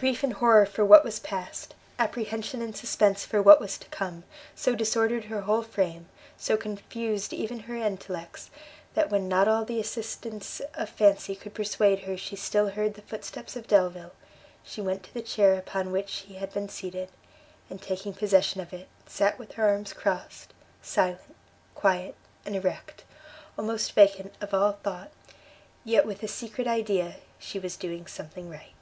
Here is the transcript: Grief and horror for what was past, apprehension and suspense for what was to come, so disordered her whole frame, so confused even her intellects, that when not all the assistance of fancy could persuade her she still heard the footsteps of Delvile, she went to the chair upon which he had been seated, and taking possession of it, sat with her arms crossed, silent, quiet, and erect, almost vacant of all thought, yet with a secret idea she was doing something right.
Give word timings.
Grief 0.00 0.22
and 0.22 0.34
horror 0.34 0.64
for 0.64 0.84
what 0.84 1.02
was 1.02 1.18
past, 1.18 1.74
apprehension 1.98 2.62
and 2.62 2.76
suspense 2.76 3.24
for 3.24 3.42
what 3.42 3.58
was 3.58 3.76
to 3.76 3.88
come, 3.88 4.22
so 4.54 4.76
disordered 4.76 5.24
her 5.24 5.40
whole 5.40 5.64
frame, 5.64 6.08
so 6.36 6.56
confused 6.56 7.32
even 7.32 7.58
her 7.58 7.74
intellects, 7.74 8.48
that 8.94 9.10
when 9.10 9.26
not 9.26 9.48
all 9.48 9.64
the 9.64 9.80
assistance 9.80 10.60
of 10.74 10.88
fancy 10.88 11.34
could 11.34 11.52
persuade 11.52 12.04
her 12.04 12.16
she 12.16 12.36
still 12.36 12.68
heard 12.68 12.94
the 12.94 13.02
footsteps 13.02 13.56
of 13.56 13.66
Delvile, 13.66 14.12
she 14.62 14.80
went 14.80 15.02
to 15.02 15.12
the 15.12 15.20
chair 15.20 15.54
upon 15.54 15.90
which 15.90 16.20
he 16.28 16.34
had 16.34 16.52
been 16.54 16.68
seated, 16.68 17.08
and 17.68 17.82
taking 17.82 18.12
possession 18.14 18.60
of 18.60 18.72
it, 18.72 18.86
sat 19.08 19.36
with 19.36 19.54
her 19.54 19.68
arms 19.68 19.92
crossed, 19.92 20.54
silent, 20.80 21.34
quiet, 21.74 22.14
and 22.46 22.54
erect, 22.54 23.02
almost 23.58 23.90
vacant 23.94 24.32
of 24.40 24.54
all 24.54 24.78
thought, 24.84 25.10
yet 25.82 26.06
with 26.06 26.22
a 26.22 26.28
secret 26.28 26.68
idea 26.68 27.16
she 27.40 27.58
was 27.58 27.74
doing 27.76 28.06
something 28.06 28.48
right. 28.48 28.74